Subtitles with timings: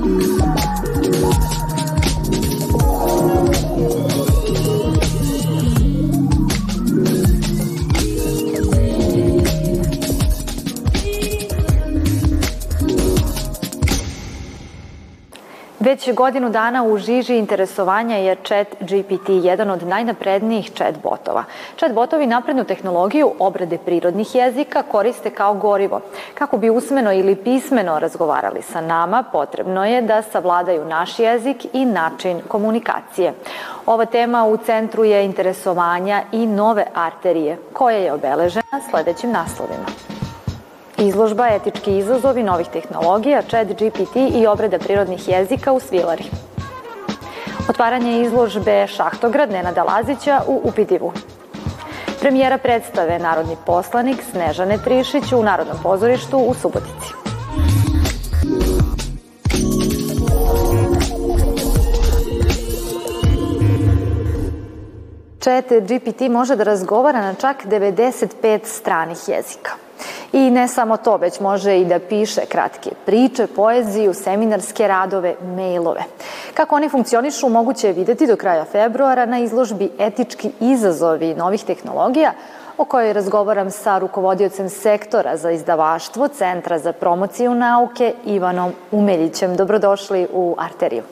[0.00, 0.77] Thank you.
[16.12, 21.44] Godinu dana u žiži interesovanja je chat GPT jedan od najnaprednijih chat botova.
[21.76, 26.00] Chat botovi naprednu tehnologiju obrade prirodnih jezika koriste kao gorivo.
[26.34, 31.84] Kako bi usmeno ili pismeno razgovarali sa nama, potrebno je da savladaju naš jezik i
[31.84, 33.32] način komunikacije.
[33.86, 40.17] Ova tema u centru je interesovanja i nove arterije, koja je obeležena sledećim naslovima.
[41.00, 46.24] Izložba Etički izazovi novih tehnologija, chat GPT i obrada prirodnih jezika u Svilari.
[47.68, 51.12] Otvaranje izložbe Šahtograd Nenada Lazića u Upidivu.
[52.20, 57.12] Premijera predstave Narodni poslanik Snežane Trišić u Narodnom pozorištu u Subotici.
[65.40, 69.87] Chat GPT može da razgovara na čak 95 stranih jezika.
[70.32, 76.04] I ne samo to, već može i da piše kratke priče, poeziju, seminarske radove, mailove.
[76.54, 82.32] Kako oni funkcionišu, moguće je videti do kraja februara na izložbi Etički izazovi novih tehnologija,
[82.78, 89.56] o kojoj razgovaram sa rukovodiocem sektora za izdavaštvo Centra za promociju nauke Ivanom Umeljićem.
[89.56, 91.02] Dobrodošli u Arteriju.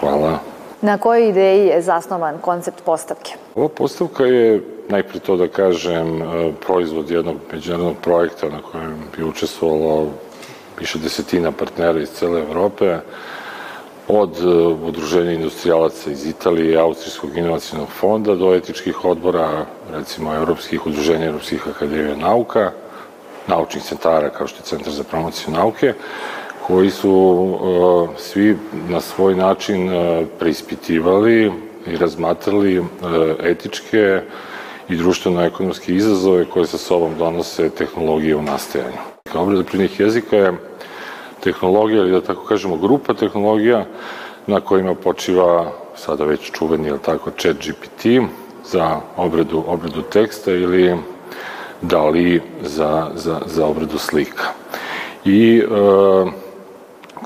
[0.00, 0.49] Hvala.
[0.82, 3.32] Na kojoj ideji je zasnovan koncept postavke?
[3.54, 9.24] Ova postavka je, najpre to da kažem, e, proizvod jednog međunarodnog projekta na kojem je
[9.24, 10.08] učestvovalo
[10.78, 12.98] više desetina partnera iz cele Evrope,
[14.08, 14.46] od e,
[14.88, 22.16] udruženja industrijalaca iz Italije, Austrijskog inovacijnog fonda do etičkih odbora, recimo Evropskih udruženja Evropskih akademija
[22.16, 22.72] nauka,
[23.46, 25.94] naučnih centara kao što je Centar za promociju nauke,
[26.70, 28.56] koji su uh, svi
[28.88, 31.52] na svoj način uh, preispitivali
[31.86, 32.86] i razmatrali uh,
[33.42, 34.20] etičke
[34.88, 38.98] i društveno-ekonomske izazove koje sa sobom donose tehnologije u nastajanju.
[39.34, 40.52] Obrada prirodnih jezika je
[41.40, 43.84] tehnologija, ili da tako kažemo grupa tehnologija
[44.46, 48.06] na kojima počiva sada već čuveni, ili tako, chat GPT
[48.64, 50.96] za obradu, obradu teksta ili
[51.82, 54.44] DALI za, za, za obradu slika.
[55.24, 56.49] I e,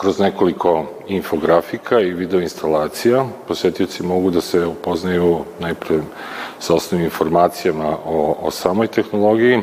[0.00, 5.98] kroz nekoliko infografika i video instalacija posetioci mogu da se upoznaju najpre
[6.58, 9.62] sa osnovnim informacijama o, o samoj tehnologiji,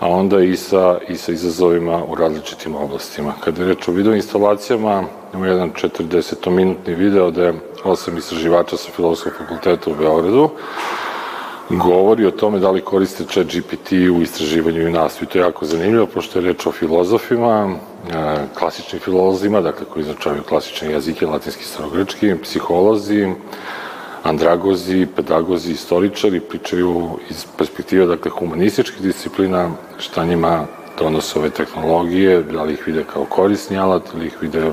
[0.00, 3.32] a onda i sa, i sa izazovima u različitim oblastima.
[3.40, 7.52] Kada je reč o video instalacijama, imamo jedan 40-minutni video gde
[7.84, 10.50] osam istraživača sa Filozofskog fakulteta u Beogradu
[11.70, 15.26] govori o tome da li koriste chat GPT u istraživanju i nastavu.
[15.32, 17.68] To je jako zanimljivo, pošto je reč o filozofima,
[18.10, 23.28] e, klasičnim filozima, dakle koji izučavaju klasične jezike, latinski, starogrečki, psiholozi,
[24.22, 30.66] andragozi, pedagozi, istoričari, pričaju iz perspektive, dakle, humanističkih disciplina, šta njima
[30.98, 34.72] donose ove tehnologije, da li ih vide kao korisni alat ili ih vide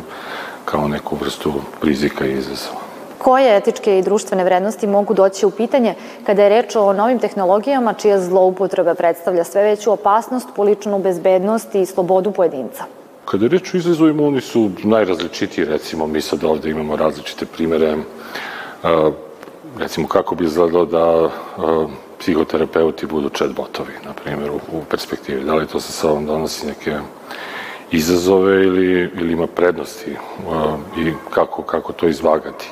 [0.65, 1.53] kao neku vrstu
[1.83, 2.80] rizika i izazova
[3.23, 5.95] koje etičke i društvene vrednosti mogu doći u pitanje
[6.25, 11.75] kada je reč o novim tehnologijama čija zloupotreba predstavlja sve veću opasnost po ličnu bezbednost
[11.75, 12.83] i slobodu pojedinca?
[13.25, 17.97] Kada je reč o izazovima, oni su najrazličitiji, recimo mi sad ovde imamo različite primere,
[19.79, 21.29] recimo kako bi izgledalo da
[22.19, 25.43] psihoterapeuti budu chatbotovi, na primjer, u, perspektivi.
[25.43, 26.97] Da li to sa sobom donosi neke
[27.91, 30.11] izazove ili, ili ima prednosti
[30.97, 32.69] i kako, kako to izvagati.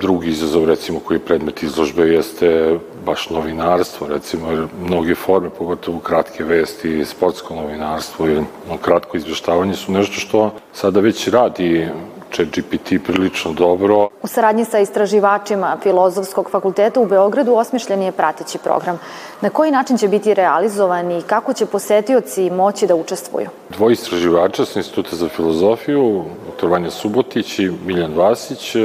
[0.00, 5.98] Drugi izazov, recimo, koji je predmet izložbe jeste baš novinarstvo, recimo, jer mnoge forme, pogotovo
[5.98, 8.44] kratke vesti, sportsko novinarstvo ili
[8.80, 11.88] kratko izveštavanje su nešto što sada već radi
[12.32, 14.08] ChatGPT prilično dobro.
[14.22, 18.98] U saradnji sa istraživačima Filozofskog fakulteta u Beogradu osmišljen je prateći program.
[19.40, 23.48] Na koji način će biti realizovan i kako će posetioci moći da učestvuju?
[23.70, 26.24] Dvoji istraživača sa Instituta za filozofiju,
[26.56, 26.66] dr.
[26.66, 28.80] Vanja Subotić i Miljan Vasić, e,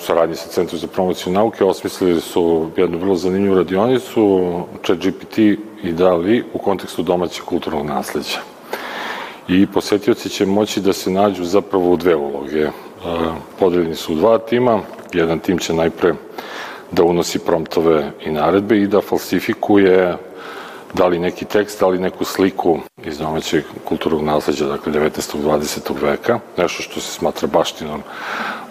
[0.00, 4.52] saradnji sa Centrom za promociju nauke osmislili su jednu vrlo zanimljivu radionicu
[4.84, 5.38] ChatGPT
[5.82, 8.55] i DALI u kontekstu domaćeg kulturnog nasledđa
[9.48, 12.62] i posetioci će moći da se nađu zapravo u dve uloge.
[12.62, 12.70] E,
[13.58, 14.80] podeljeni su u dva tima,
[15.12, 16.14] jedan tim će najpre
[16.92, 20.16] da unosi promptove i naredbe i da falsifikuje
[20.94, 25.36] da li neki tekst, da li neku sliku iz domaćeg kulturnog nasledđa, dakle 19.
[25.44, 26.02] 20.
[26.02, 28.02] veka, nešto što se smatra baštinom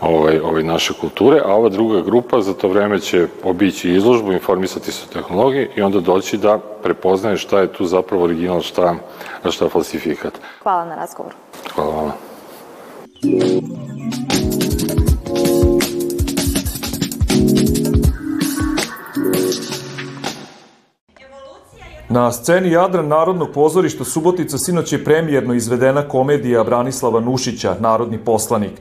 [0.02, 4.92] ovaj, ovaj naše kulture, a ova druga grupa za to vreme će obići izložbu, informisati
[4.92, 8.96] se o tehnologiji i onda doći da prepoznaje šta je tu zapravo original, šta,
[9.50, 10.34] šta je falsifikat.
[10.64, 11.36] Hvala na razgovoru.
[11.76, 12.14] Hvala vama.
[22.16, 28.72] Na sceni Jadran Narodnog pozorišta Subotica sinoć je premijerno izvedena komedija Branislava Nušića, Narodni poslanik.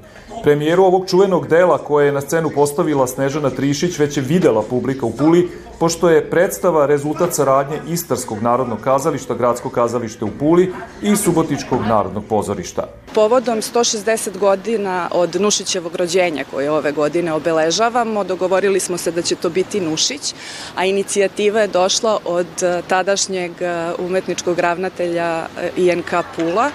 [0.42, 5.06] Premijeru ovog čuvenog dela koje je na scenu postavila Snežana Trišić već je videla publika
[5.06, 5.48] u Puli,
[5.78, 10.72] pošto je predstava rezultat saradnje Istarskog narodnog kazališta, Gradskog kazalište u Puli
[11.02, 12.88] i Subotičkog narodnog pozorišta.
[13.14, 19.34] Povodom 160 godina od Nušićevog rođenja koje ove godine obeležavamo, dogovorili smo se da će
[19.34, 20.34] to biti Nušić,
[20.76, 22.46] a inicijativa je došla od
[22.88, 23.52] tadašnjeg
[23.98, 25.46] umetničkog ravnatelja
[25.76, 26.70] INK Pula,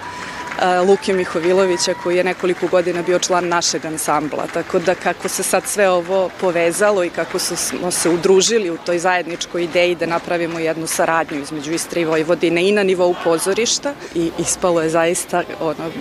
[0.87, 4.47] Luke Mihovilovića koji je nekoliko godina bio član našeg ansambla.
[4.53, 8.99] Tako da kako se sad sve ovo povezalo i kako smo se udružili u toj
[8.99, 14.31] zajedničkoj ideji da napravimo jednu saradnju između Istre i Vojvodine i na nivou pozorišta i
[14.39, 15.91] ispalo je zaista ono,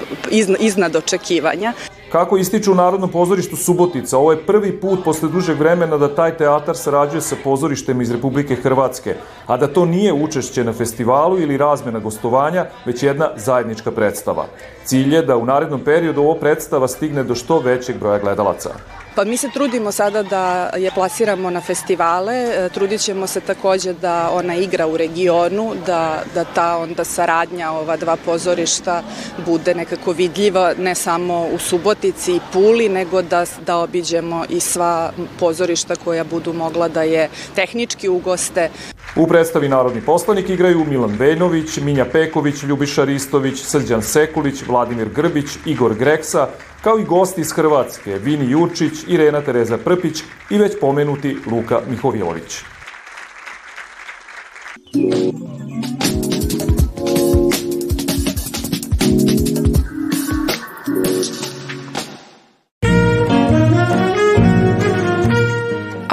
[0.60, 1.72] iznad očekivanja.
[2.12, 6.36] Kako ističu u Narodnom pozorištu Subotica, ovo je prvi put posle dužeg vremena da taj
[6.36, 9.14] teatar sarađuje sa pozorištem iz Republike Hrvatske,
[9.46, 14.46] a da to nije učešće na festivalu ili razmena gostovanja, već jedna zajednička predstava.
[14.88, 18.70] Cilj je da u narednom periodu ovo predstava stigne do što većeg broja gledalaca.
[19.14, 23.92] Pa mi se trudimo sada da je plasiramo na festivale, e, trudit ćemo se takođe
[23.92, 29.02] da ona igra u regionu, da, da ta onda saradnja ova dva pozorišta
[29.46, 35.12] bude nekako vidljiva ne samo u Subotici i Puli, nego da, da obiđemo i sva
[35.40, 38.70] pozorišta koja budu mogla da je tehnički ugoste.
[39.16, 45.46] U predstavi Narodni poslanik igraju Milan Vejnović, Minja Peković, Ljubiša Ristović, Srđan Sekulić, Vladimir Grbić,
[45.66, 46.48] Igor Greksa,
[46.82, 52.62] kao i gosti iz Hrvatske, Vini Jurčić, Irena Tereza Prpić i već pomenuti Luka Mihovilović.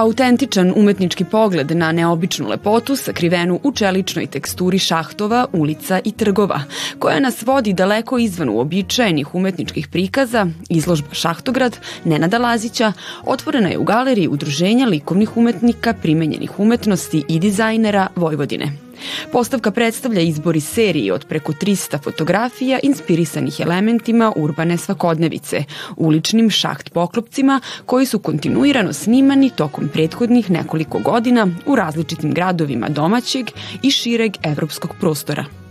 [0.06, 6.60] Autentičan umetnički pogled na neobičnu lepotu sakrivenu u čeličnoj teksturi šahtova, ulica i trgova,
[7.00, 12.94] koja nas vodi daleko izvan uobičajenih umetničkih prikaza, izložba Šahtograd Nenada Lazića
[13.24, 18.85] otvorena je u galeriji Udruženja likovnih umetnika, primenjenih umetnosti i dizajnera Vojvodine.
[19.32, 25.64] Postavka predstavlja izbor iz serije od preko 300 fotografija inspirisanih elementima urbane svakodnevice,
[25.98, 33.46] uličnim šaht poklopcima koji su kontinuirano snimani tokom prethodnih nekoliko godina u različitim gradovima domaćeg
[33.82, 35.65] i šireg evropskog prostora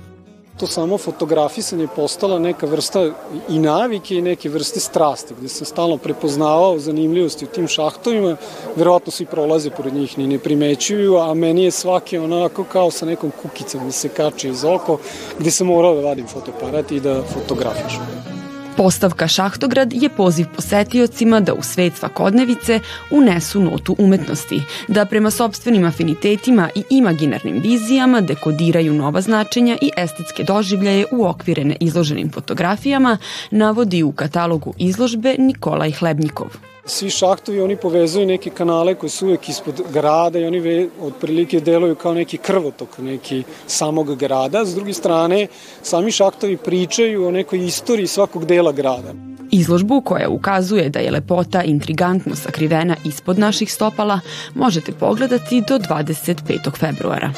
[0.56, 3.10] to samo fotografisanje postala neka vrsta
[3.48, 8.36] i navike i neke vrste strasti, gde sam stalno prepoznavao zanimljivosti u tim šahtovima,
[8.76, 13.06] verovatno svi prolaze pored njih, ni ne primećuju, a meni je svaki onako kao sa
[13.06, 14.98] nekom kukicom da se kače iz oko,
[15.38, 18.23] gde sam morao da vadim fotoaparat i da fotografišem.
[18.76, 22.80] Postavka Šahtograd je poziv posetiocima da u svet svakodnevice
[23.10, 30.44] unesu notu umetnosti, da prema sobstvenim afinitetima i imaginarnim vizijama dekodiraju nova značenja i estetske
[30.44, 33.18] doživljaje uokvirene izloženim fotografijama,
[33.50, 36.73] navodi u katalogu izložbe Nikolaj Hlebnikov.
[36.86, 41.60] Svi šahtovi oni povezuju neke kanale koji su uvek ispod grada i oni ve, otprilike
[41.60, 44.64] deluju kao neki krvotok neki samog grada.
[44.64, 45.46] S druge strane,
[45.82, 49.14] sami šahtovi pričaju o nekoj istoriji svakog dela grada.
[49.50, 54.20] Izložbu koja ukazuje da je lepota intrigantno sakrivena ispod naših stopala
[54.55, 56.79] možete pogledati do 25.
[56.79, 57.32] februara.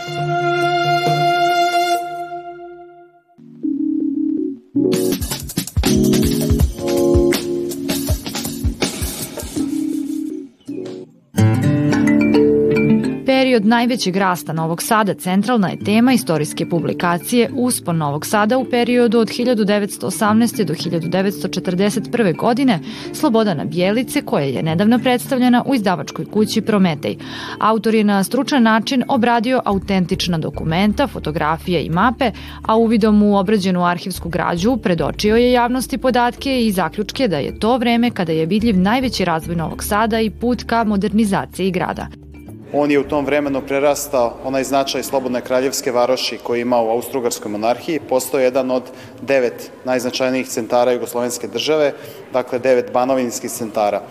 [13.57, 19.19] Period najvećeg rasta Novog Sada centralna je tema istorijske publikacije Uspon Novog Sada u periodu
[19.19, 20.65] od 1918.
[20.65, 22.37] do 1941.
[22.37, 22.81] godine
[23.13, 27.17] Slobodana Bjelice koja je nedavno predstavljena u izdavačkoj kući Prometej.
[27.59, 32.31] Autor je na stručan način obradio autentična dokumenta, fotografije i mape,
[32.63, 37.77] a uvidom u obrađenu arhivsku građu predočio je javnosti podatke i zaključke da je to
[37.79, 42.26] vreme kada je vidljiv najveći razvoj Novog Sada i put ka modernizaciji grada.
[42.73, 47.51] On je u tom vremenu prerastao onaj značaj Slobodne kraljevske varoši koji ima u Austrougarskoj
[47.51, 48.01] monarhiji.
[48.09, 48.83] Postao jedan od
[49.23, 51.93] devet najznačajnijih centara Jugoslovenske države,
[52.33, 54.03] dakle devet banovinskih centara.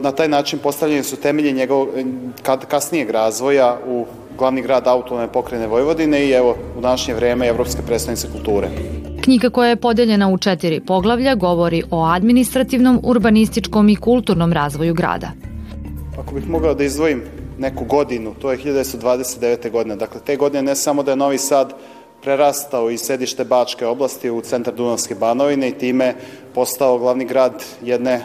[0.00, 1.88] Na taj način postavljeni su temelji njegovog
[2.68, 4.06] kasnijeg razvoja u
[4.38, 8.68] glavni grad autonomne pokrene Vojvodine i evo u današnje vreme Evropske predstavnice kulture.
[9.22, 15.30] Knjiga koja je podeljena u četiri poglavlja govori o administrativnom, urbanističkom i kulturnom razvoju grada.
[16.18, 17.22] Ako bih mogao da izdvojim
[17.58, 19.70] neku godinu, to je 1929.
[19.70, 19.96] godine.
[19.96, 21.74] Dakle, te godine ne samo da je Novi Sad
[22.22, 26.14] prerastao iz sedište Bačke oblasti u centar Dunavske banovine i time
[26.54, 28.22] postao glavni grad jedne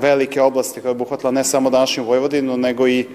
[0.00, 3.06] velike oblasti koja je obuhvatila ne samo današnju Vojvodinu, nego i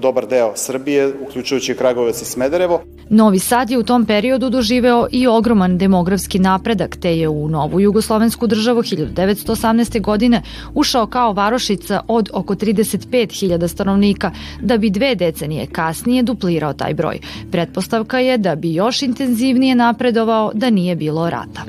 [0.00, 2.82] dobar deo Srbije, uključujući Kragovac i Smederevo.
[3.10, 7.80] Novi Sad je u tom periodu doživeo i ogroman demografski napredak, te je u novu
[7.80, 10.00] jugoslovensku državu 1918.
[10.00, 10.42] godine
[10.74, 17.18] ušao kao varošica od oko 35.000 stanovnika, da bi dve decenije kasnije duplirao taj broj.
[17.50, 21.62] Pretpostavka je da bi još intenzivnije napredovao da nije bilo rata.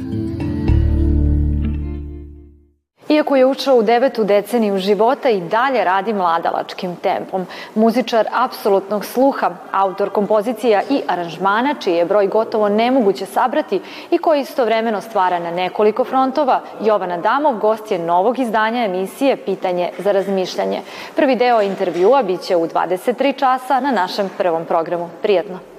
[3.10, 7.46] Iako je učao u devetu deceniju života i dalje radi mladalačkim tempom.
[7.76, 14.42] Muzičar apsolutnog sluha, autor kompozicija i aranžmana, čiji je broj gotovo nemoguće sabrati i koji
[14.42, 20.82] istovremeno stvara na nekoliko frontova, Jovana Damov gost je novog izdanja emisije Pitanje za razmišljanje.
[21.16, 25.10] Prvi deo intervjua biće u 23 časa na našem prvom programu.
[25.22, 25.79] Prijetno!